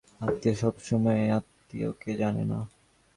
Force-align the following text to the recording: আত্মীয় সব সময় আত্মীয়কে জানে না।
আত্মীয় 0.21 0.55
সব 0.55 0.75
সময় 0.79 1.21
আত্মীয়কে 1.37 2.11
জানে 2.17 2.43
না। 2.43 2.59